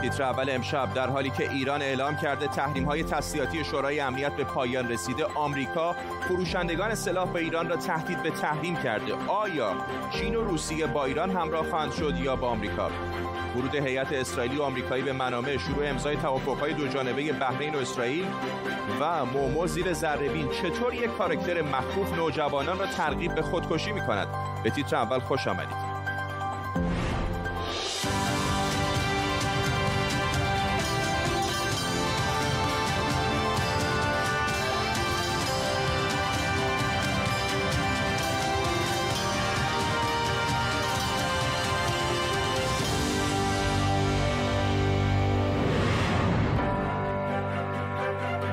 [0.00, 4.44] تیتر اول امشب در حالی که ایران اعلام کرده تحریم های تسلیحاتی شورای امنیت به
[4.44, 5.96] پایان رسیده آمریکا
[6.28, 9.14] فروشندگان سلاح به ایران را تهدید به تحریم کرده.
[9.28, 9.74] آیا
[10.10, 12.90] چین و روسیه با ایران همراه خواهند شد یا با آمریکا؟
[13.56, 18.26] ورود هیئت اسرائیلی و آمریکایی به منامه شروع امضای توافقهای دو جانبه بحرین و اسرائیل
[19.00, 24.28] و مومو زیر ذرهبین چطور یک کارکتر مخوف نوجوانان را ترغیب به خودکشی می کند
[24.64, 25.99] به تیتر اول خوش آمدید.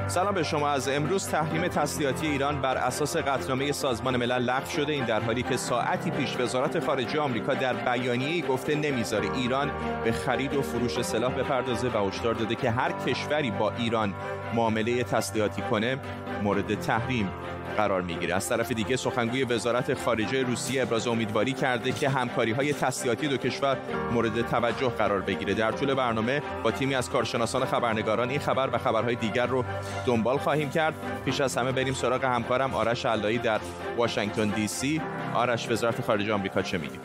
[0.08, 0.70] سلام به شما.
[0.70, 4.94] از امروز تحریم تسلیحاتی ایران بر اساس قطعنامه سازمان ملل لغو شده.
[4.94, 9.72] این در حالی که ساعتی پیش وزارت خارجه آمریکا در بیانیه‌ای گفته نمی‌ذاره ایران
[10.04, 14.14] به خرید و فروش سلاح بپردازه و هشدار داده که هر کشوری با ایران
[14.56, 15.98] معامله تسلیحاتی کنه
[16.44, 17.30] مورد تحریم
[17.78, 18.36] قرار می‌گیره.
[18.36, 23.38] از طرف دیگه سخنگوی وزارت خارجه روسیه ابراز امیدواری کرده که همکاری های تسلیحاتی دو
[23.38, 23.78] کشور
[24.14, 25.54] مورد توجه قرار بگیره.
[25.54, 29.66] در طول برنامه با تیمی از کارشناسان خبرنگاران این خبر و خبرهای دیگر رو
[30.06, 30.94] دنبال خواهیم کرد.
[31.26, 33.60] پیش از همه بریم سراغ همکارم آرش علایی در
[33.98, 35.02] واشنگتن دی سی.
[35.34, 37.00] آرش وزارت خارجه آمریکا چه میگه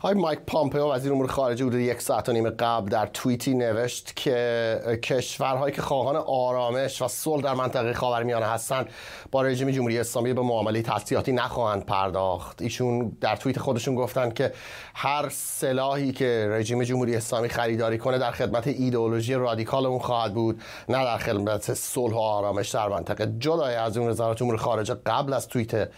[0.00, 4.16] های مایک پامپئو وزیر امور خارجه حدود یک ساعت و نیم قبل در توییتی نوشت
[4.16, 8.88] که کشورهایی که خواهان آرامش و صلح در منطقه خاورمیانه هستند
[9.30, 12.62] با رژیم جمهوری اسلامی به معامله تسلیحاتی نخواهند پرداخت.
[12.62, 14.52] ایشون در توییت خودشون گفتند که
[14.94, 20.62] هر سلاحی که رژیم جمهوری اسلامی خریداری کنه در خدمت ایدئولوژی رادیکال اون خواهد بود
[20.88, 23.26] نه در خدمت صلح و آرامش در منطقه.
[23.38, 25.88] جدای از اون وزارت امور خارجه قبل از توییت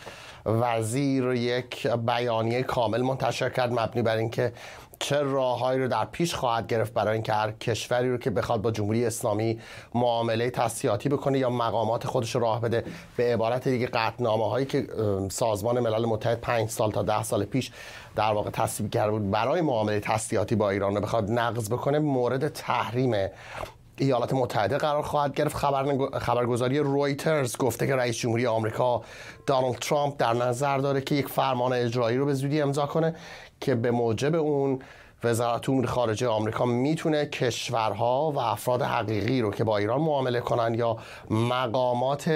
[0.48, 4.52] وزیر یک بیانیه کامل منتشر کرد مبنی بر اینکه
[5.00, 8.70] چه راههایی رو در پیش خواهد گرفت برای اینکه هر کشوری رو که بخواد با
[8.70, 9.60] جمهوری اسلامی
[9.94, 12.84] معامله تسلیحاتی بکنه یا مقامات خودش رو راه بده.
[13.16, 14.87] به عبارت دیگه قطنامه هایی که
[15.31, 17.70] سازمان ملل متحد پنج سال تا ده سال پیش
[18.16, 22.48] در واقع تصویب کرده بود برای معامله تسلیحاتی با ایران رو بخواد نقض بکنه مورد
[22.48, 23.28] تحریم
[24.00, 25.56] ایالات متحده قرار خواهد گرفت.
[26.19, 29.03] خبرگزاری رویترز گفته که رئیس جمهوری آمریکا
[29.47, 33.14] دانالد ترامپ در نظر داره که یک فرمان اجرایی رو به زودی امضا کنه
[33.60, 34.78] که به موجب اون
[35.25, 40.75] وزارت امور خارجه آمریکا می‌تونه کشورها و افراد حقیقی رو که با ایران معامله کنن
[40.75, 40.97] یا
[41.31, 42.31] مقامات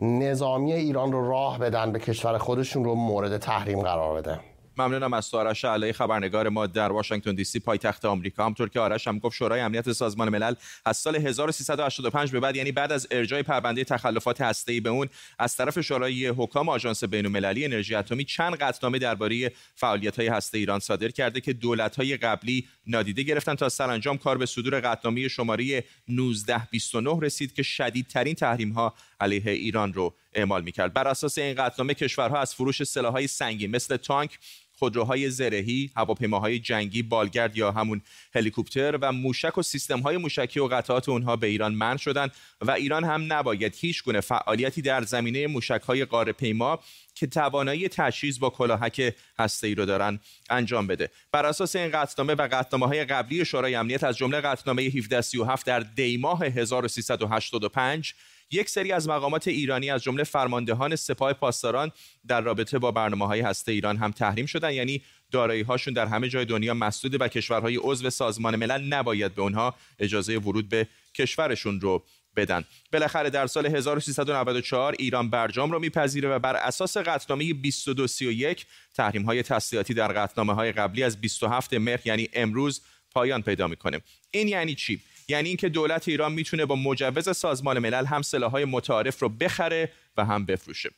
[0.00, 4.40] نظامی ایران رو راه بدن به کشور خودشون رو مورد تحریم قرار بده.
[4.78, 8.46] ممنونم از تو آرش علی خبرنگار ما در واشنگتن دی سی پایتخت آمریکا.
[8.46, 10.54] همطور که آرش هم گفت شورای امنیت سازمان ملل
[10.84, 15.56] از سال 1385 به بعد یعنی بعد از ارجای پرونده تخلفات هسته‌ای به اون از
[15.56, 21.40] طرف شورای حکام آژانس بین‌المللی انرژی اتمی چند قطعنامه درباره فعالیت‌های هسته ایران صادر کرده
[21.40, 27.62] که دولت‌های قبلی نادیده گرفتن تا سرانجام کار به صدور قطعنامه شماره 1929 رسید که
[27.62, 30.92] شدیدترین تحریم‌ها علیه ایران رو اعمال می‌کرد.
[30.92, 34.38] بر اساس این قطعنامه کشورها از فروش سلاح‌های سنگین مثل تانک
[34.78, 38.02] خودروهای زرهی، هواپیماهای جنگی، بالگرد یا همون
[38.34, 43.04] هلیکوپتر و موشک و سیستم‌های موشکی و قطعات اونها به ایران منع شدند و ایران
[43.04, 46.80] هم نباید هیچ گونه فعالیتی در زمینه موشک‌های قاره پیما
[47.14, 50.20] که توانایی تجهیز با کلاهک هسته‌ای رو دارن
[50.50, 51.10] انجام بده.
[51.32, 56.44] بر اساس این قطعنامه و قطعنامه‌های قبلی شورای امنیت از جمله قطعنامه 1737 در دیماه
[56.44, 58.14] 1385
[58.50, 61.92] یک سری از مقامات ایرانی از جمله فرماندهان سپاه پاسداران
[62.26, 64.72] در رابطه با برنامه های هسته ایران هم تحریم شدن.
[64.72, 69.42] یعنی دارایی هاشون در همه جای دنیا مسدود و کشورهای عضو سازمان ملل نباید به
[69.42, 72.04] اونها اجازه ورود به کشورشون رو
[72.36, 72.64] بدن.
[72.92, 79.42] بالاخره در سال 1394 ایران برجام رو میپذیره و بر اساس قطعنامه 2231 تحریم های
[79.42, 84.00] تسلیحاتی در قطعنامه های قبلی از 27 مهر یعنی امروز پایان پیدا می‌کنه.
[84.30, 89.22] این یعنی چی؟ یعنی اینکه دولت ایران می‌تونه با مجوز سازمان ملل هم سلاحهای متعارف
[89.22, 90.90] رو بخره و هم بفروشه.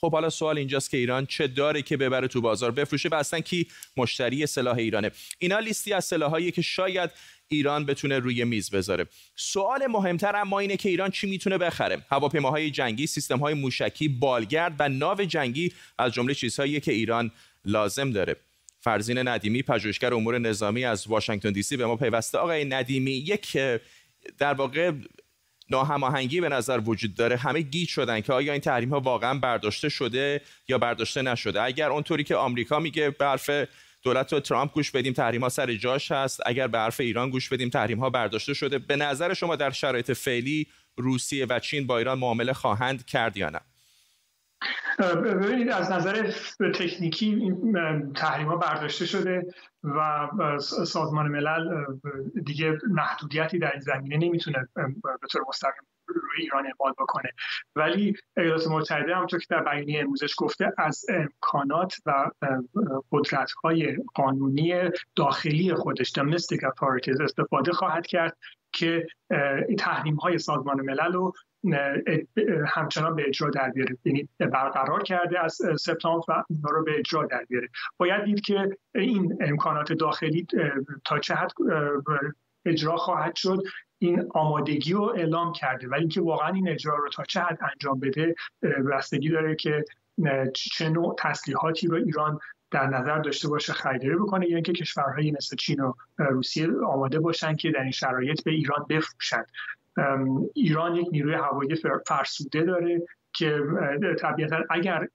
[0.00, 3.40] خب حالا سوال اینجاست که ایران چه داره که ببره تو بازار بفروشه و اصلا
[3.40, 5.10] کی مشتری سلاح ایرانه.
[5.38, 7.10] اینا لیستی از سلاحایی که شاید
[7.48, 9.06] ایران بتونه روی میز بذاره.
[9.36, 14.88] سوال مهمتر اما اینه که ایران چی می‌تونه بخره؟ هواپیماهای جنگی سیستمهای موشکی بالگرد و
[14.88, 17.30] ناو جنگی از جمله چیزهایی که ایران
[17.64, 18.36] لازم داره.
[18.84, 22.38] فرزین ندیمی پژوهشگر امور نظامی از واشنگتن دی سی به ما پیوسته.
[22.38, 23.56] آقای ندیمی یک
[24.38, 24.92] در واقع
[25.70, 27.36] ناهماهنگی به نظر وجود داره.
[27.36, 31.62] همه گیج شدن که آیا این تحریم ها واقعا برداشته شده یا برداشته نشده.
[31.62, 33.50] اگر اونطوری که آمریکا میگه به حرف
[34.02, 36.40] دولت و ترامپ گوش بدیم تحریم ها سر جاش هست.
[36.46, 38.78] اگر به حرف ایران گوش بدیم تحریم ها برداشته شده.
[38.78, 40.66] به نظر شما در شرایط فعلی
[40.96, 43.60] روسیه و چین با ایران معامله خواهند کرد یا نه؟
[44.98, 46.30] ببینید از نظر
[46.74, 49.46] تکنیکی این تحریم ها برداشته شده
[49.82, 50.28] و
[50.60, 51.84] سازمان ملل
[52.44, 54.68] دیگه محدودیتی در این زمینه نمی‌تونه
[55.02, 57.30] به طور مستقیم روی ایران اعمال بکنه.
[57.76, 62.30] ولی ایالات متحده همونطور که در بیانیه امروزش گفته از امکانات و
[63.12, 68.36] قدرت های قانونی داخلی خودش domestic authorities استفاده خواهد کرد
[68.72, 69.06] که
[69.78, 71.32] تحریم های سازمان ملل رو
[72.66, 73.96] همچنان به اجرا در بیاره.
[74.04, 77.68] یعنی برقرار کرده از سپتامبر و اونا رو به اجرا در بیاره.
[77.96, 80.46] باید دید که این امکانات داخلی
[81.04, 81.52] تا چه حد
[82.66, 83.62] اجرا خواهد شد
[83.98, 88.00] این آمادگی رو اعلام کرده ولی اینکه واقعا این اجرا رو تا چه حد انجام
[88.00, 88.34] بده
[88.92, 89.84] بستگی داره که
[90.54, 92.38] چه نوع تسلیحاتی رو ایران
[92.70, 97.56] در نظر داشته باشه خریداری بکنه یا اینکه کشورهایی مثل چین و روسیه آماده باشن
[97.56, 99.46] که در این شرایط به ایران بفروشند
[100.54, 101.76] ایران یک نیروی هوایی
[102.06, 103.02] فرسوده داره
[103.32, 103.60] که
[104.18, 105.08] طبیعتا اگر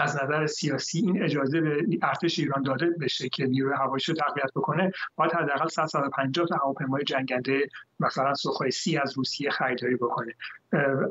[0.00, 4.50] از نظر سیاسی این اجازه به ارتش ایران داده بشه که نیروی هواییش رو تقویت
[4.56, 7.68] بکنه باید حداقل 150 تا هواپیمای جنگنده
[8.00, 10.34] مثلا سوخوی سی از روسیه خریداری بکنه.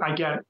[0.02, 0.44] اگر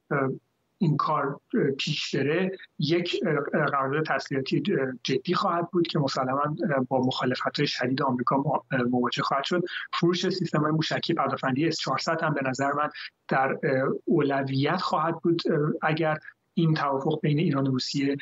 [0.81, 1.39] این کار
[1.77, 3.23] پیش بره یک
[3.53, 4.63] قرارداد تسلیحاتی
[5.03, 6.55] جدی خواهد بود که مسلما
[6.87, 8.43] با مخالفت های شدید آمریکا
[8.89, 9.63] مواجه خواهد شد.
[9.93, 12.89] فروش سیستم های موشکی پردافندی اس 400 هم به نظر من
[13.27, 13.57] در
[14.05, 15.41] اولویت خواهد بود
[15.81, 16.17] اگر
[16.53, 18.17] این توافق بین ایران و روسیه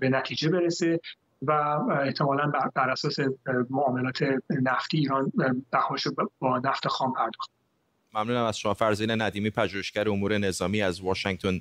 [0.00, 1.00] به نتیجه برسه
[1.42, 1.50] و
[2.02, 3.16] احتمالا بر اساس
[3.70, 5.32] معاملات نفتی ایران
[5.70, 6.08] بهاش
[6.38, 7.59] با نفت خام پرداخت.
[8.14, 11.60] ممنونم از شما فرزین ندیمی پژوهشگر امور نظامی از واشنگتن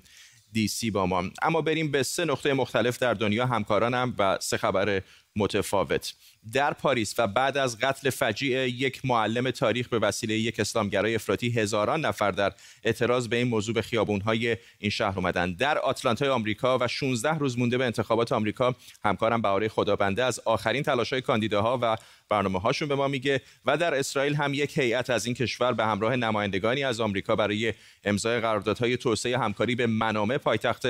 [0.51, 1.23] دی سی با ما.
[1.41, 5.01] اما بریم به سه نقطه مختلف در دنیا همکارانم و سه خبر
[5.39, 6.13] متفاوت.
[6.53, 11.49] در پاریس و بعد از قتل فجیع یک معلم تاریخ به وسیله یک اسلامگرای افراطی
[11.49, 12.53] هزاران نفر در
[12.83, 17.59] اعتراض به این موضوع به خیابونهای این شهر اومدن در آتلانتای آمریکا و 16 روز
[17.59, 21.95] مونده به انتخابات آمریکا همکارم بهاره خدابنده از آخرین تلاش‌های کاندیداها و
[22.29, 25.85] برنامه هاشون به ما میگه و در اسرائیل هم یک هیئت از این کشور به
[25.85, 30.85] همراه نمایندگانی از آمریکا برای امضای قراردادهای توسعه همکاری به منامه پایتخت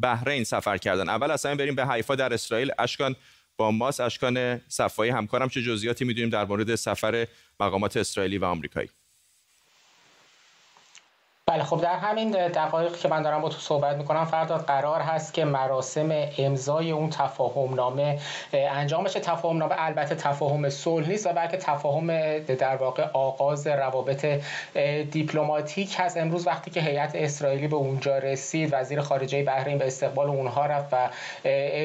[0.00, 1.08] بحرین سفر کردن.
[1.08, 2.70] اول اصلا بریم به حیفا در اسرائیل.
[2.78, 3.16] اشکان
[3.62, 7.26] با ماس اشکان صفایی همکارم چه جزئیاتی می‌دونیم در مورد سفر
[7.60, 8.88] مقامات اسرائیلی و آمریکایی؟
[11.52, 15.34] بله خب در همین دقایق که من دارم با تو صحبت می‌کنم فردا قرار هست
[15.34, 18.18] که مراسم امضای اون تفاهم نامه
[18.52, 19.20] انجام بشه.
[19.20, 24.26] تفاهم نامه البته تفاهم صلح نیست و بلکه تفاهم در واقع آغاز روابط
[25.10, 26.16] دیپلماتیک هست.
[26.16, 30.88] امروز وقتی که هیئت اسرائیلی به اونجا رسید وزیر خارجه بحرین به استقبال اونها رفت
[30.92, 31.08] و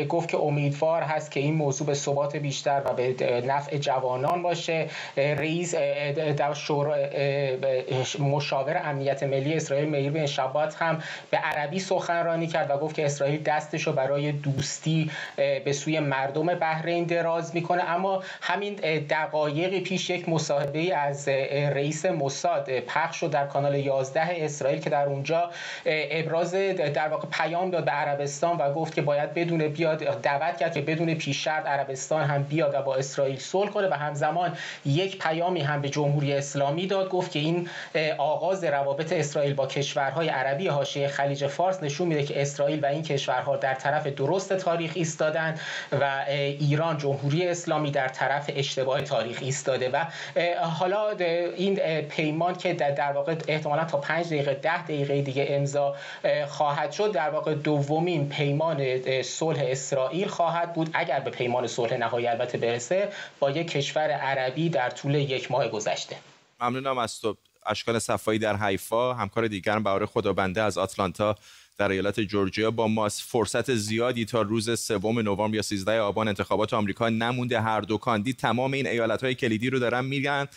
[0.10, 4.88] گفت که امیدوار هست که این موضوع به ثبات بیشتر و به نفع جوانان باشه.
[5.18, 6.54] رئیس در
[8.19, 13.06] مشاور امنیت ملی اسرائیل میل بن شبات هم به عربی سخنرانی کرد و گفت که
[13.06, 17.83] اسرائیل دستش رو برای دوستی به سوی مردم بحرین دراز می‌کنه.
[17.83, 18.74] اما همین
[19.09, 25.06] دقایق پیش یک مصاحبه از رئیس موساد پخش شد در کانال 11 اسرائیل که در
[25.06, 25.51] اونجا
[25.86, 26.54] ابراز
[26.94, 30.81] در واقع پیام داد به عربستان و گفت که باید بدون بیاد دعوت کرد که
[30.81, 33.88] بدون پیش شرط عربستان هم بیاد و با اسرائیل صلح کنه.
[33.88, 37.69] و همزمان یک پیامی هم به جمهوری اسلامی داد گفت که این
[38.18, 42.85] آغاز روابط اسرائیل اسرائیل با کشورهای عربی حاشیه خلیج فارس نشون میده که اسرائیل و
[42.85, 45.59] این کشورها در طرف درست تاریخ ایستادن
[45.91, 46.25] و
[46.59, 50.06] ایران جمهوری اسلامی در طرف اشتباه تاریخ ایستاده و
[50.61, 51.09] حالا
[51.56, 55.95] این پیمان که در واقع احتمالا تا پنج دقیقه ده دقیقه دیگه امضا
[56.47, 60.89] خواهد شد در واقع دومین پیمان صلح اسرائیل خواهد بود.
[60.94, 65.68] اگر به پیمان صلح نهایی البته برسه با یک کشور عربی در طول یک ماه
[65.68, 66.16] گذشته.
[66.59, 67.35] ممنونم از تو.
[67.68, 69.14] اشکال صفایی در حیفا.
[69.14, 71.36] همکار دیگرم بهار خدابنده از آتلانتا
[71.78, 76.74] در ایالت جورجیا با ماس فرصت زیادی تا روز سوم نوامبر یا 13 آبان انتخابات
[76.74, 77.62] آمریکا نمونده.
[77.62, 80.47] هر دو کاندید تمام این ایالت های کلیدی رو دارن میگن.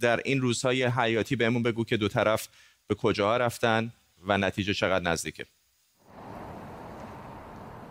[0.00, 2.48] در این روزهای حیاتی بهمون بگو که دو طرف
[2.86, 3.92] به کجاها رفتن
[4.26, 5.46] و نتیجه چقدر نزدیکه.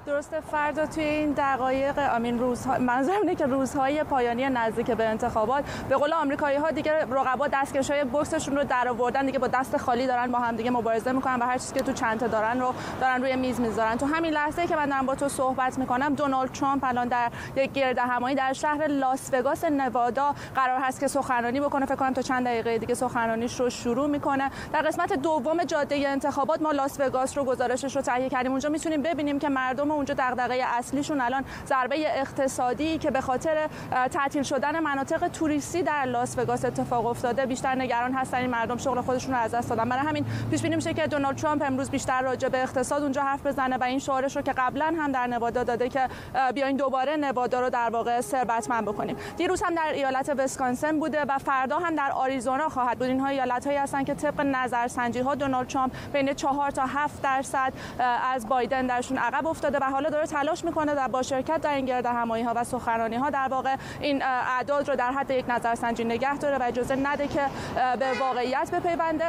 [0.09, 5.63] درسته فردا توی این دقایق امین روزها منظورم اینه که روزهای پایانی نزدیک به انتخابات
[5.89, 10.07] به قول آمریکایی ها دیگه رقبا دستکشای بوکسشون رو در آوردن دیگه با دست خالی
[10.07, 13.21] دارن با هم دیگه مبارزه می‌کنن و هر چیزی که تو چنته دارن رو دارن
[13.21, 13.97] روی میز می‌ذارن.
[13.97, 17.71] تو همین لحظه که من دارم با تو صحبت می‌کنم دونالد ترامپ الان در یک
[17.73, 21.85] گرد همایی در شهر لاس وگاس نوادا قرار هست که سخنرانی بکنه.
[21.85, 24.51] فکر کنم تا چند دقیقه دیگه سخنرانیش رو شروع می‌کنه.
[24.73, 28.51] در قسمت دوم جاده انتخابات ما لاس وگاس رو گزارشش رو تهیه کردیم.
[28.51, 33.67] اونجا می‌تونیم ببینیم که مردم اونجا دغدغه اصلیشون الان ضربه اقتصادی که به خاطر
[34.11, 38.37] تعطیل شدن مناطق توریستی در لاس وگاس اتفاق افتاده بیشتر نگران هستن.
[38.37, 39.89] این مردم شغل خودشون رو از دست دادن.
[39.89, 43.45] برای همین پیش بینی میشه که دونالد ترامپ امروز بیشتر راجع به اقتصاد اونجا حرف
[43.45, 46.07] بزنه و این شعارش رو که قبلا هم در نوادا داده که
[46.53, 49.15] بیاین دوباره نوادا رو در واقع ثروتمند بکنیم.
[49.37, 53.07] دیروز هم در ایالت ویسکانسن بوده و فردا هم در آریزونا خواهد بود.
[53.07, 57.73] اینها ایالت هایی هستن که طبق نظرسنجی ها دونالد ترامپ بین 4 تا 7 درصد
[58.33, 61.85] از بایدن درشون عقب افتاده و حالا داره تلاش می‌کنه در با شرکت در این
[61.85, 66.03] گرد همایی ها و سخنرانی ها در واقع این اعداد رو در حد یک نظرسنجی
[66.03, 67.41] نگه داره و اجازه نده که
[67.99, 69.25] به واقعیت بپیونده.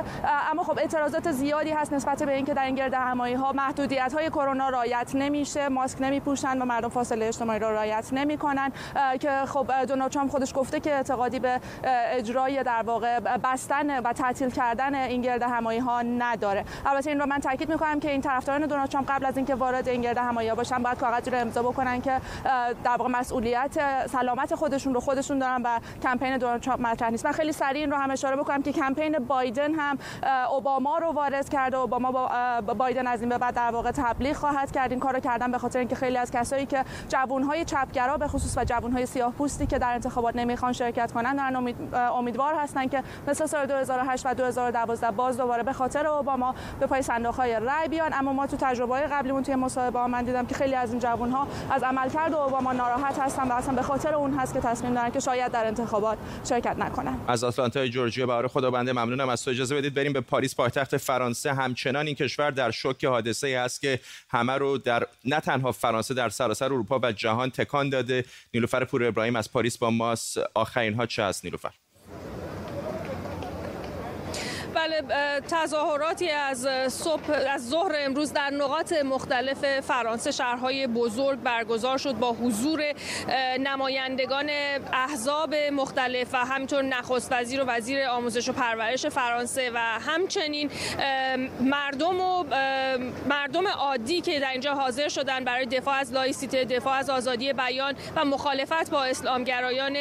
[0.50, 4.30] اما خب اعتراضات زیادی هست نسبت به اینکه در این گرد همایی ها محدودیت های
[4.30, 8.72] کرونا رعایت نمیشه ماسک نمیپوشن و مردم فاصله اجتماعی را رعایت نمی‌کنن.
[9.20, 11.60] که خب دونالد ترامپ خودش گفته که اعتقادی به
[12.12, 16.64] اجرای در واقع بستن و تعطیل کردن این گرد همایی ها نداره.
[16.86, 19.88] البته این رو من تاکید می‌کنم که این طرفداران دونالد ترامپ قبل از اینکه وارد
[19.88, 22.20] این گرد همایی باشن باید کاغذی رو امضا بکنن که
[22.84, 27.26] در واقع مسئولیت سلامت خودشون رو خودشون دارن و کمپین دونالد ترامپ مطرح نیست.
[27.26, 29.98] من خیلی سریع این رو هم اشاره بکنم که کمپین بایدن هم
[30.50, 31.76] اوباما رو وارد کرده.
[31.76, 34.90] اوباما با بایدن از این به بعد در واقع تبلیغ خواهد کرد.
[34.90, 38.64] این کارو کردن به خاطر اینکه خیلی از کسایی که جوانهای چپگرا به خصوص و
[38.64, 43.46] جوانهای سیاه پوستی که در انتخابات نمی‌خوان شرکت کنن دارن امید، امیدوار هستن که مثل
[43.46, 48.12] سال 2008 و 2012 باز دوباره به خاطر اوباما به پای صندوق های رای بیان.
[48.14, 49.98] اما ما تو تجربه قبلیمون توی مصاحبه
[50.30, 53.82] دیدم که خیلی از این جوان ها از عملکرد اوباما ناراحت هستن و اصلا به
[53.82, 56.18] خاطر اون هست که تصمیم دارن که شاید در انتخابات
[56.48, 57.18] شرکت نکنن.
[57.28, 59.28] از آتلانتا جورجیا برای خدابنده ممنونم.
[59.28, 60.54] از تو اجازه بدید بریم به پاریس.
[60.54, 65.72] پایتخت فرانسه همچنان این کشور در شوک حادثه است که همه رو در نه تنها
[65.72, 68.24] فرانسه در سراسر اروپا و جهان تکان داده.
[68.54, 70.38] نیلوفر پور ابراهیم از پاریس با ماست.
[70.54, 71.70] آخرین ها چه است نیلوفر؟
[74.90, 80.30] بله تظاهراتی از صبح از ظهر امروز در نقاط مختلف فرانسه.
[80.30, 82.82] شهرهای بزرگ برگزار شد با حضور
[83.60, 84.50] نمایندگان
[84.92, 90.70] احزاب مختلف و همینطور نخست وزیر و وزیر آموزش و پرورش فرانسه و همچنین
[91.60, 92.44] مردم و
[93.28, 97.94] مردم عادی که در اینجا حاضر شدن برای دفاع از لایسیته دفاع از آزادی بیان
[98.16, 99.96] و مخالفت با اسلامگرایان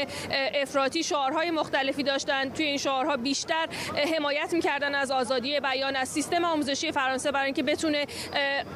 [0.53, 3.67] افراطی شعارهای مختلفی داشتند توی این شعارها بیشتر
[4.15, 8.05] حمایت کردن از آزادی بیان از سیستم آموزشی فرانسه برای اینکه بتونه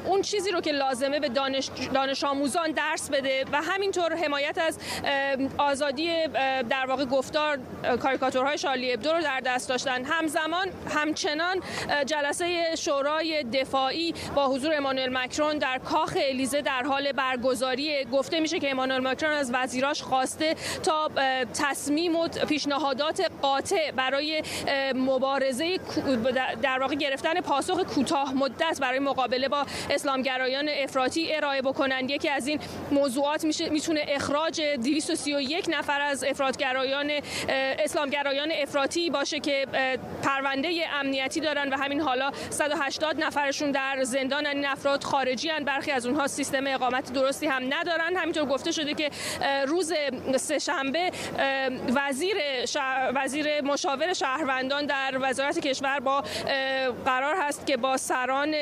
[0.04, 4.78] اون چیزی رو که لازمه به دانش, دانش آموزان درس بده و همینطور حمایت از
[5.58, 6.26] آزادی
[6.70, 7.58] در واقع گفتار
[8.02, 10.04] کاریکاتورهای شارلی ابدو رو در دست داشتن.
[10.04, 11.60] همزمان همچنان
[12.06, 18.04] جلسه شورای دفاعی با حضور امانوئل مکرون در کاخ الیزه در حال برگزاری.
[18.04, 21.10] گفته میشه که امانوئل مکرون از وزیراش خواسته تا
[21.54, 24.42] تصمیم و پیشنهادات قاطع برای
[24.94, 25.78] مبارزه
[26.62, 32.46] در واقع گرفتن پاسخ کوتاه مدت برای مقابله با اسلامگرایان افراطی ارائه بکنند یکی از
[32.46, 32.60] این
[32.90, 37.10] موضوعات میشه می‌تونه اخراج 231 نفر از افراطگرایان
[37.78, 39.66] اسلامگرایان افراطی باشه که
[40.22, 45.64] پرونده امنیتی دارن و همین حالا 180 نفرشون در زندان این افراد خارجی هن.
[45.64, 49.10] برخی از اونها سیستم اقامت درستی هم ندارن همینطور گفته شده که
[49.66, 49.92] روز
[50.36, 51.10] سهشنبه
[51.94, 52.36] وزیر
[53.14, 56.24] وزیر مشاور شهروندان در وزارت کشور با
[57.04, 58.54] قرار هست که با سران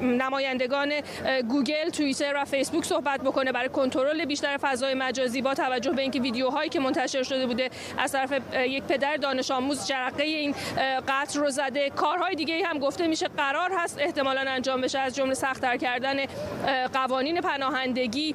[0.00, 0.92] نمایندگان
[1.48, 3.52] گوگل، توییتر و فیسبوک صحبت بکنه.
[3.52, 8.12] برای کنترل بیشتر فضای مجازی با توجه به اینکه ویدیوهایی که منتشر شده بوده از
[8.12, 10.54] طرف یک پدر دانش آموز جرقه این
[11.08, 11.90] قتل رو زده.
[11.90, 14.98] کارهای دیگه هم گفته میشه قرار هست احتمالا انجام بشه.
[14.98, 16.16] از جمله سختتر کردن
[16.92, 18.34] قوانین پناهندگی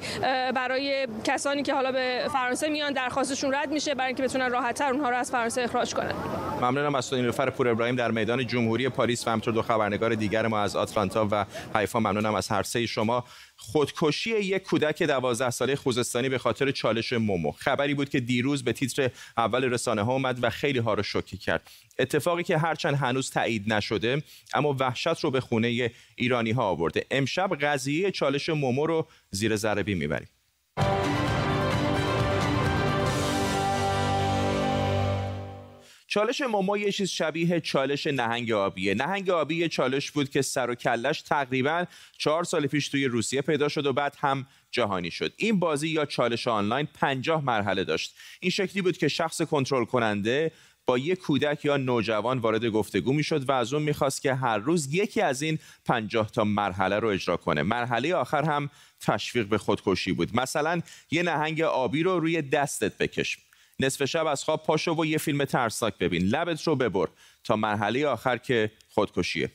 [0.54, 5.10] برای کسانی که حالا به فرانسه میان درخواستشون رد میشه برای اینکه بتونن راحتتر اونها
[5.10, 6.51] رو از فرانسه اخراج کنن.
[6.62, 10.60] ممنونم از نیلوفر پور ابراهیم در میدان جمهوری پاریس و همطور دو خبرنگار دیگر ما
[10.60, 13.24] از آتلانتا و حیفا ممنونم از هر سه شما.
[13.56, 17.52] خودکشی یک کودک 12 ساله خوزستانی به خاطر چالش مومو.
[17.52, 21.36] خبری بود که دیروز به تیتر اول رسانه ها اومد و خیلی ها رو شوکه
[21.36, 21.70] کرد.
[21.98, 24.22] اتفاقی که هرچند هنوز تایید نشده
[24.54, 27.06] اما وحشت رو به خونه ایرانی ها آورده.
[27.10, 30.28] امشب قضیه چالش مومو رو زیر ذره می‌بریم.
[36.12, 38.94] چالش مومو یه چیز شبیه چالش نهنگ آبیه.
[38.94, 41.84] نهنگ آبی یه چالش بود که سر و کلش تقریبا
[42.18, 45.32] چهار سال پیش توی روسیه پیدا شد و بعد هم جهانی شد.
[45.36, 48.14] این بازی یا چالش آنلاین پنجاه مرحله داشت.
[48.40, 50.52] این شکلی بود که شخص کنترل کننده
[50.86, 54.94] با یک کودک یا نوجوان وارد گفتگو می‌شد و از اون می‌خواست که هر روز
[54.94, 57.62] یکی از این پنجاه تا مرحله رو اجرا کنه.
[57.62, 60.36] مرحله آخر هم تشویق به خودکشی بود.
[60.36, 63.38] مثلا یه نهنگ آبی رو روی دستت بکش.
[63.84, 66.22] نصف شب از خواب پاشو و یه فیلم ترسناک ببین.
[66.22, 67.06] لبت رو ببر
[67.44, 69.50] تا مرحله آخر که خودکشیه.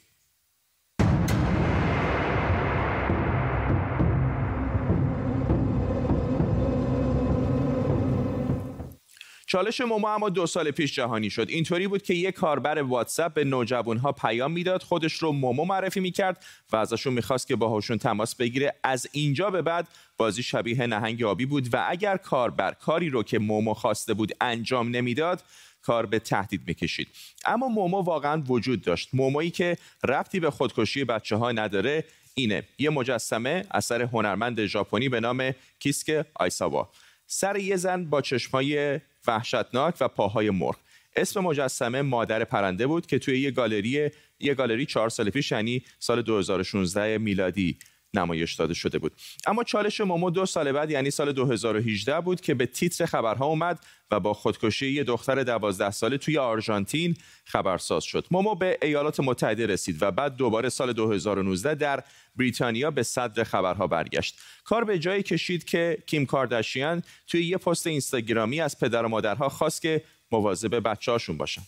[9.50, 11.50] چالش مومو اما دو سال پیش جهانی شد.
[11.50, 16.46] اینطوری بود که یک کاربر واتساپ به نوجوانها پیام می‌داد خودش رو مومو معرفی می‌کرد
[16.72, 18.76] و ازشون می‌خواست که باهاشون تماس بگیره.
[18.84, 19.88] از اینجا به بعد
[20.18, 24.90] بازی شبیه نهنگ آبی بود و اگر کاربر کاری رو که مومو خواسته بود انجام
[24.90, 25.44] نمی‌داد
[25.82, 27.08] کار به تهدید می‌کشید.
[27.46, 29.10] اما مومو واقعا وجود داشت.
[29.14, 32.64] مومویی که ربطی به خودکشی بچه ها نداره اینه.
[32.80, 36.90] یه مجسمه اثر هنرمند ژاپنی به نام کیسک آیساوا.
[37.28, 40.76] سر یه زن با چشمای وحشتناک و پاهای مرغ.
[41.16, 45.84] اسم مجسمه مادر پرنده بود که توی یه گالری یه گالری چهار سال پیش یعنی
[46.00, 47.78] سال 2016 میلادی.
[48.18, 49.12] نمایش داده شده بود.
[49.48, 53.80] اما چالش مومو دو سال بعد یعنی سال 2018 بود که به تیتر خبرها اومد
[54.12, 58.26] و با خودکشی یه دختر دوازده ساله توی آرژانتین خبرساز شد.
[58.32, 62.04] مومو به ایالات متحده رسید و بعد دوباره سال 2019 در
[62.36, 64.40] بریتانیا به صدر خبرها برگشت.
[64.64, 69.50] کار به جایی کشید که کیم کارداشیان توی یه پست اینستاگرامی از پدر و مادرها
[69.50, 71.62] خواست که مواظب بچه‌هاشون باشن.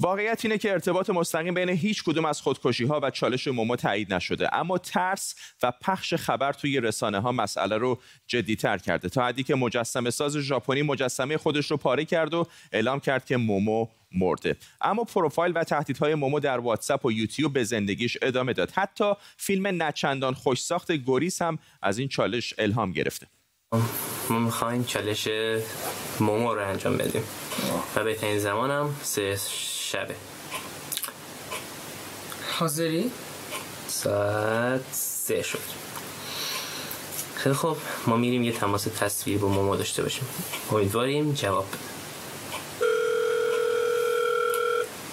[0.00, 4.14] واقعیت اینه که ارتباط مستقیم بین هیچ کدوم از خودکشی ها و چالش مومو تایید
[4.14, 4.54] نشده.
[4.54, 9.08] اما ترس و پخش خبر توی رسانه ها مسئله رو جدی تر کرده.
[9.08, 13.36] تا حدی که مجسمه ساز ژاپنی مجسمه خودش رو پاره کرد و اعلام کرد که
[13.36, 14.56] مومو مرده.
[14.80, 18.70] اما پروفایل و تهدیدهای مومو در واتساپ و یوتیوب به زندگیش ادامه داد.
[18.70, 23.26] حتی فیلم نچندان خوش ساخت گوریس هم از این چالش الهام گرفته.
[24.30, 25.28] ما می‌خوایم چالش
[26.20, 27.22] مومو رو انجام بدیم.
[27.96, 29.36] و بهترین زمانم سه
[32.52, 33.10] حاضری؟
[33.88, 35.58] ساعت سه شد.
[37.34, 37.76] خیلی خوب.
[38.06, 40.28] ما میریم یه تماس تصویر با مومو داشته باشیم.
[40.72, 41.66] امیدواریم جواب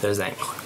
[0.01, 0.64] داره زنگ می‌خوره.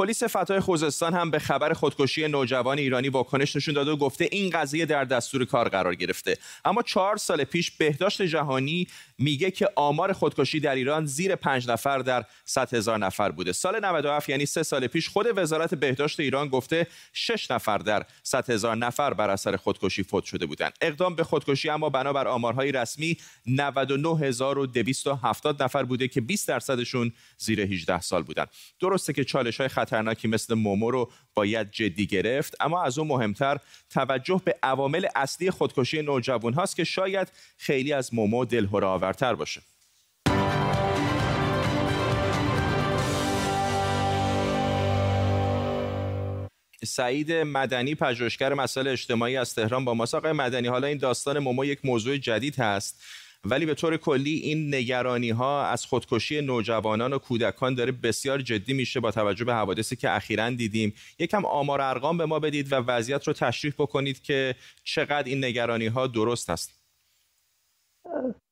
[0.00, 4.50] پلیس فتای خوزستان هم به خبر خودکشی نوجوان ایرانی واکنش نشون داده و گفته این
[4.50, 6.36] قضیه در دستور کار قرار گرفته.
[6.64, 8.86] اما چهار سال پیش بهداشت جهانی
[9.18, 13.52] میگه که آمار خودکشی در ایران زیر پنج نفر در 100 هزار نفر بوده.
[13.52, 18.50] سال 97 یعنی سه سال پیش خود وزارت بهداشت ایران گفته 6 نفر در 100
[18.50, 20.72] هزار نفر بر اثر خودکشی فوت شده بودند.
[20.80, 28.00] اقدام به خودکشی اما بنابر آمارهای رسمی 99270 نفر بوده که 20 درصدشون زیر 18
[28.00, 28.48] سال بودند.
[28.80, 33.56] درسته که چالش های خطرناکی مثل مومو رو باید جدی گرفت اما از اون مهمتر
[33.90, 39.60] توجه به عوامل اصلی خودکشی نوجوان هاست که شاید خیلی از مومو دلهره آورتر باشه.
[46.84, 50.14] سعید مدنی پژوهشگر مسائل اجتماعی از تهران با ماست.
[50.14, 53.02] آقای مدنی حالا این داستان مومو یک موضوع جدید هست.
[53.44, 58.72] ولی به طور کلی این نگرانی ها از خودکشی نوجوانان و کودکان داره بسیار جدی
[58.72, 60.92] میشه با توجه به حوادثی که اخیرا دیدیم.
[61.18, 65.86] یکم آمار ارقام به ما بدید و وضعیت رو تشریح بکنید که چقدر این نگرانی
[65.86, 66.80] ها درست است.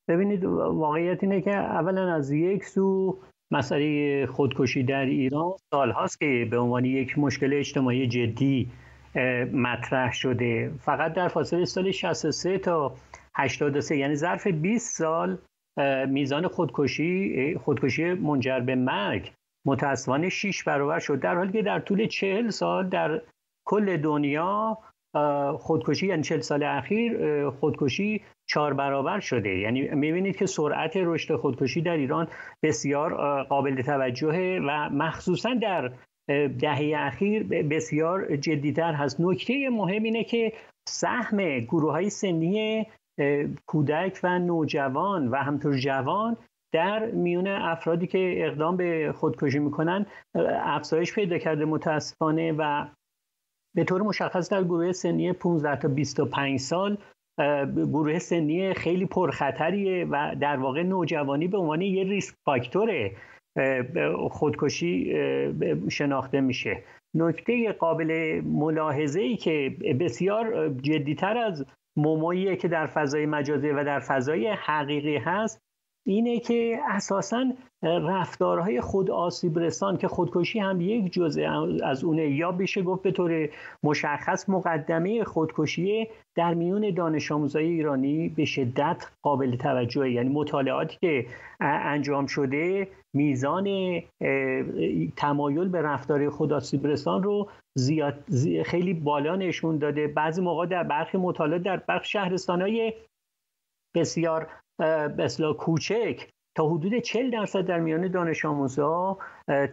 [0.08, 3.18] ببینید واقعیت اینه که اولا از یک سو
[3.50, 8.70] مسئله خودکشی در ایران سال هاست که به عنوان یک مشکل اجتماعی جدی
[9.52, 10.72] مطرح شده.
[10.80, 12.96] فقط در فاصله سال 63 تا
[13.38, 15.38] 83 یعنی ظرف 20 سال
[16.08, 19.32] میزان خودکشی خودکشی منجر به مرگ
[19.66, 21.20] متاسفانه 6 برابر شد.
[21.20, 23.22] در حالی که در طول 40 سال در
[23.66, 24.78] کل دنیا
[25.58, 29.58] خودکشی یعنی 40 سال اخیر خودکشی چهار برابر شده.
[29.58, 32.28] یعنی می‌بینید که سرعت رشد خودکشی در ایران
[32.62, 35.92] بسیار قابل توجهه و مخصوصا در
[36.58, 39.20] دهه اخیر بسیار جدیتر هست.
[39.20, 40.52] نکته مهم اینه که
[40.88, 42.86] سهم گروه های سنی
[43.66, 46.36] کودک و نوجوان و همطور جوان
[46.74, 50.06] در میون افرادی که اقدام به خودکشی می‌کنن
[50.64, 52.86] افزایش پیدا کرده متاسفانه و
[53.76, 56.98] به طور مشخص در گروه سنی 15 تا 25 سال
[57.76, 63.10] گروه سنی خیلی پرخطریه و در واقع نوجوانی به عنوان یه ریسک فاکتور
[64.30, 65.14] خودکشی
[65.90, 66.82] شناخته میشه.
[67.14, 71.66] نکته قابل ملاحظه ای که بسیار جدیتر از
[71.98, 75.67] مومویی که در فضای مجازی و در فضای حقیقی هست.
[76.08, 77.44] اینه که اساسا
[77.82, 83.10] رفتارهای خود آسیب رسان که خودکشی هم یک جزء از اونه یا بشه گفت به
[83.10, 83.48] طور
[83.82, 91.26] مشخص مقدمه خودکشی در میون دانش آموزای ایرانی به شدت قابل توجه یعنی مطالعاتی که
[91.60, 94.00] انجام شده میزان
[95.16, 98.14] تمایل به رفتار خود آسیب رسان رو زیاد
[98.64, 100.06] خیلی بالا نشون داده.
[100.06, 102.92] بعضی موقع در برخی مطالعات در برخی شهرستانهای
[103.94, 104.50] بسیار
[105.18, 109.18] بسیار کوچک تا حدود 40 درصد در میان دانش آموزا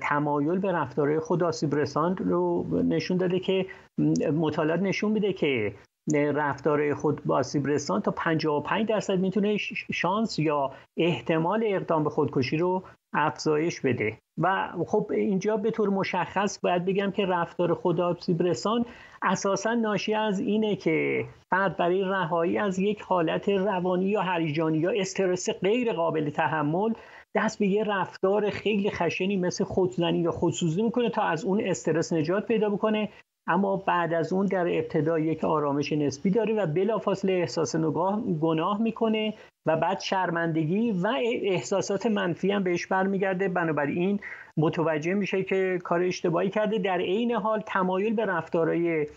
[0.01, 1.75] تمایل به رفتارهای خود آسیب
[2.19, 3.65] رو نشون داده که
[4.33, 5.75] مطالعات نشون میده که
[6.13, 9.57] رفتار خود با آسیب رسان تا 55 درصد می‌تونه
[9.93, 14.17] شانس یا احتمال اقدام به خودکشی رو افزایش بده.
[14.37, 18.85] و خب اینجا به طور مشخص باید بگم که رفتار خود آسیب رسان
[19.21, 24.91] اساسا ناشی از اینه که فرد برای رهایی از یک حالت روانی یا هریجانی یا
[24.91, 26.93] استرس غیر قابل تحمل
[27.35, 32.13] دست به یه رفتار خیلی خشنی مثل خودزنی یا خودسوزی می‌کنه تا از اون استرس
[32.13, 33.09] نجات پیدا بکنه
[33.47, 38.81] اما بعد از اون در ابتدا یک آرامش نسبی داره و بلافاصله احساس نگاه گناه
[38.81, 39.33] می‌کنه
[39.65, 41.07] و بعد شرمندگی و
[41.41, 43.49] احساسات منفی هم بهش برمیگرده.
[43.49, 44.19] بنابراین
[44.57, 46.79] متوجه میشه که کار اشتباهی کرده.
[46.79, 49.07] در عین حال تمایل به رفتارهای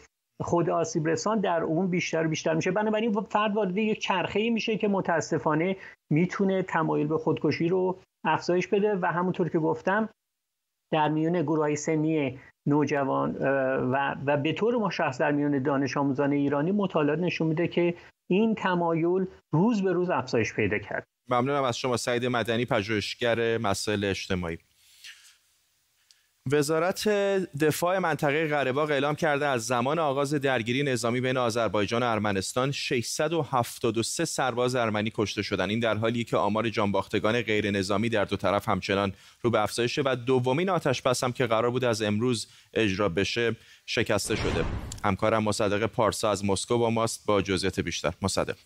[0.41, 2.71] خود آسیب رسان در اون بیشتر و بیشتر میشه.
[2.71, 5.77] بنابراین فرد وارد یک چرخه میشه که متاسفانه
[6.11, 8.99] می‌تونه تمایل به خودکشی رو افزایش بده.
[9.03, 10.09] و همونطور که گفتم
[10.91, 13.37] در میون گروه سنی نوجوان
[13.93, 17.95] و, و به طور مشخص در میان دانش آموزان ایرانی مطالعات نشون میده که
[18.31, 21.07] این تمایل روز به روز افزایش پیدا کرد.
[21.29, 24.59] ممنونم از شما سعید مدنی پژوهشگر مسائل اجتماعی.
[26.53, 27.09] وزارت
[27.61, 34.25] دفاع منطقه قره‌باغ اعلام کرده از زمان آغاز درگیری نظامی بین آذربایجان و ارمنستان 673
[34.25, 35.71] سرباز ارمنی کشته شدند.
[35.71, 39.99] این در حالی که آمار جانباختگان غیر نظامی در دو طرف همچنان رو به افزایش
[40.05, 43.57] و دومین آتش بس هم که قرار بود از امروز اجرا بشه
[43.87, 44.65] شکسته شده.
[45.05, 48.13] همکارم مصدق پارسا از مسکو با ماست با جزئیات بیشتر.
[48.23, 48.57] مصدق.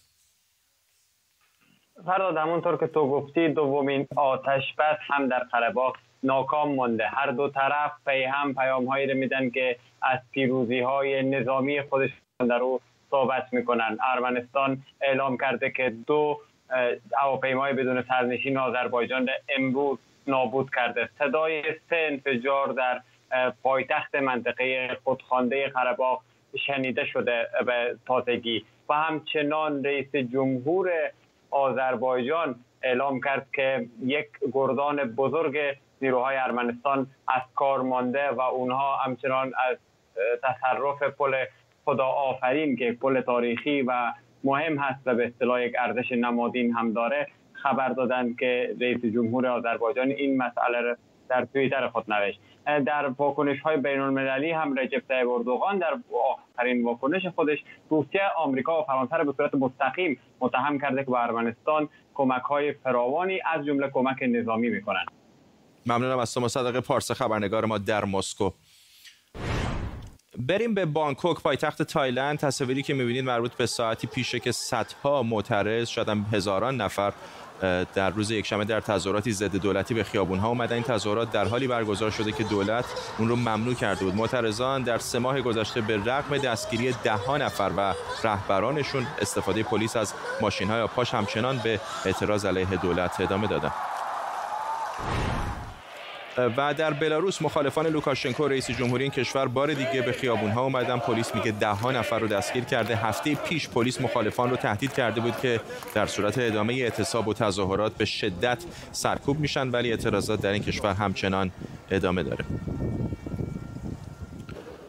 [2.07, 5.73] فراد همونطور که تو گفتی دومین آتش بس هم در قره
[6.23, 7.09] ناکام مانده.
[7.09, 12.49] هر دو طرف پی هم پیام هایی رو میدن که از پیروزی های نظامی خودشون
[12.49, 12.81] در او
[13.11, 13.99] صحبت می‌کنن.
[14.13, 16.41] ارمنستان اعلام کرده که دو
[17.19, 21.09] هواپیمای بدون سرنشین آذربایجان امروز نابود کرده.
[21.19, 23.01] صدای سه انفجار در
[23.63, 26.23] پایتخت منطقه خودخوانده قرباق
[26.67, 28.65] شنیده شده به تازگی.
[28.89, 30.91] و همچنان رئیس جمهور
[31.51, 35.59] آذربایجان اعلام کرد که یک گردان بزرگ
[36.03, 39.77] نیروهای ارمنستان از کار مانده و اونها همچنان از
[40.42, 41.45] تصرف پل
[41.85, 44.12] خدا آفرین که پل تاریخی و
[44.45, 49.47] مهم هست و به اصطلاح یک ارزش نمادین هم داره خبر دادند که رئیس جمهور
[49.47, 50.97] آذربایجان این مسئله
[51.33, 52.40] در توییتر خود نوشت.
[52.66, 55.99] در واکنش های بین المللی هم رجب طیب اردوغان در
[56.57, 57.59] آخرین واکنش خودش
[57.90, 62.73] روسیه آمریکا و فرانسه را به صورت مستقیم متهم کرده که به ارمنستان کمک های
[62.73, 65.07] فراوانی از جمله کمک نظامی می‌کنند
[65.87, 68.51] ممنونم از شما صدقه پارس خبرنگار ما در مسکو.
[70.38, 71.42] بریم به بانکوک.
[71.42, 77.12] پایتخت تایلند تصاویری که می‌بینید مربوط به ساعتی پیشه که صدها معترض شاید هزاران نفر
[77.94, 80.75] در روز یکشنبه در تظاهراتی ضد دولتی به خیابون ها اومدن.
[80.75, 82.85] این تظاهرات در حالی برگزار شده که دولت
[83.18, 84.14] اون رو ممنوع کرده بود.
[84.14, 87.94] معترضان در سه ماه گذشته به رغم دستگیری ده ها نفر و
[88.25, 93.72] رهبرانشون استفاده پلیس از ماشین های آب پاش همچنان به اعتراض علیه دولت ادامه دادن.
[96.37, 100.99] و در بلاروس مخالفان لوکاشنکو رئیس جمهوری این کشور بار دیگه به خیابون ها اومدن.
[100.99, 102.97] پلیس میگه ده ها نفر رو دستگیر کرده.
[102.97, 105.61] هفته پیش پلیس مخالفان رو تهدید کرده بود که
[105.95, 110.92] در صورت ادامه اعتصاب و تظاهرات به شدت سرکوب میشن ولی اعتراضات در این کشور
[110.92, 111.51] همچنان
[111.90, 112.45] ادامه داره.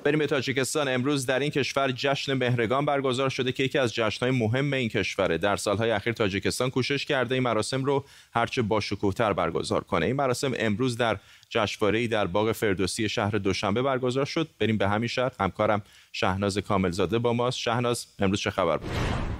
[0.03, 0.87] بریم به تاجیکستان.
[0.87, 5.37] امروز در این کشور جشن مهرگان برگزار شده که یکی از جشنهای مهم این کشوره.
[5.37, 10.05] در سالهای اخیر تاجیکستان کوشش کرده این مراسم رو هرچه باشکوهتر برگزار کنه.
[10.05, 11.17] این مراسم امروز در
[11.49, 14.49] جشنواره‌ای در باغ فردوسی شهر دوشنبه برگزار شد.
[14.59, 15.31] بریم به همین شهر.
[15.39, 17.57] همکارم شهناز کاملزاده با ماست.
[17.57, 19.32] شهناز امروز چه خبر بود؟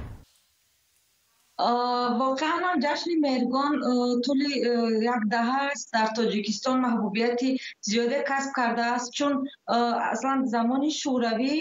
[1.60, 1.66] Э,
[2.24, 3.92] воқеанам ҷашни мергон э,
[4.24, 4.74] тӯли э,
[5.16, 7.50] як даҳааст дар тоҷикистон маҳбубияти
[7.90, 9.34] зиёде касб кардааст чун
[10.14, 11.54] аслан замони шӯравӣ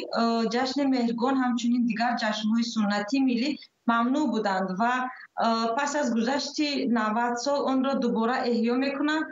[0.55, 3.51] ҷашни мергон ҳамчунин дигар ҷашнҳои суннати миллӣ
[3.91, 4.95] мамнӯъ буданд ва
[5.77, 9.27] пас аз гузашти навад сол онро дубора эҳьё мекунанд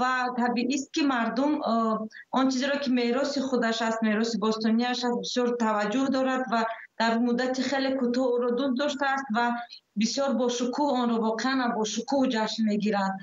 [0.00, 1.52] ва табиист ки мардум
[2.38, 6.60] он чизеро ки мероси худаш аст мероси бостонияш аст бисёр таваҷҷӯҳ дорад ва
[7.00, 9.52] در مدت خیلی کوتاه را دوست داشته است و
[10.00, 13.18] بسیار با شکوه آن را واقعا با شکوه جشن می‌گیرند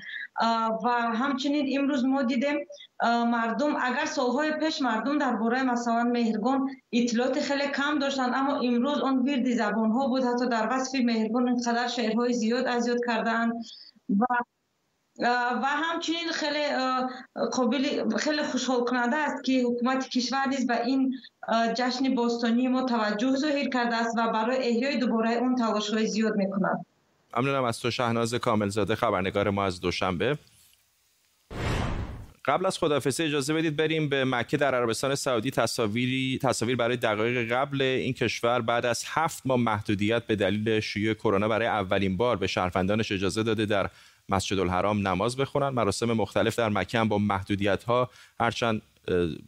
[0.84, 2.56] و همچنین امروز ما دیدیم
[3.04, 9.18] مردم اگر سالهای پیش مردم درباره مثلا مهرگان اطلاعات خیلی کم داشتند اما امروز آن
[9.18, 13.52] ورد زبان ها بود حتی در وصف مهرگان اینقدر شعرهای زیاد ازیاد کردند
[14.18, 14.24] و
[15.18, 16.66] و همچنین خیلی
[17.52, 21.14] قابل خیلی خوشحال کننده است که حکومت کشور نیز به این
[21.76, 26.36] جشن باستانی ما توجه ظاهر کرده است و برای احیای دوباره اون تلاش های زیاد
[26.36, 26.86] می‌کنند.
[27.36, 28.94] ممنونم از تو شهناز کاملزاده.
[28.94, 30.38] خبرنگار ما از دوشنبه.
[32.44, 35.50] قبل از خدافزی اجازه بدید بریم به مکه در عربستان سعودی.
[35.50, 41.14] تصاویری تصاویر برای دقایق قبل این کشور بعد از هفت ماه محدودیت به دلیل شیوع
[41.14, 43.90] کرونا برای اولین بار به شهروندانش اجازه داده در
[44.28, 45.68] مسجد الحرام نماز بخونن.
[45.68, 48.10] مراسم مختلف در مکه با محدودیت ها
[48.40, 48.82] هرچند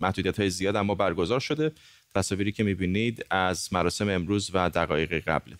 [0.00, 1.72] محدودیت های زیاد اما برگزار شده.
[2.14, 5.54] تصاویری که می‌بینید از مراسم امروز و دقایق قبل.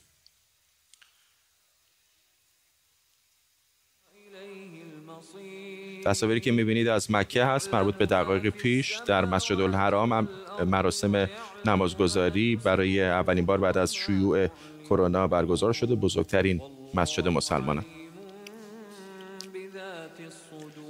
[6.04, 8.98] تصاویری که می‌بینید از مکه هست مربوط به دقایق پیش.
[9.06, 10.28] در مسجد الحرام
[10.66, 11.30] مراسم
[11.64, 14.48] نمازگذاری برای اولین بار بعد از شیوع
[14.84, 15.94] کرونا برگزار شده.
[15.94, 16.60] بزرگترین
[16.94, 17.84] مسجد مسلمانان.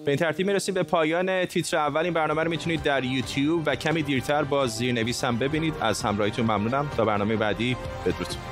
[0.05, 2.05] به این ترتیب می‌رسیم به پایان تیتر اول.
[2.05, 5.75] این برنامه رو می‌تونید در یوتیوب و کمی دیرتر با زیرنویس هم ببینید.
[5.81, 6.91] از همراهیتون ممنونم.
[6.97, 8.50] تا برنامه بعدی بدرود.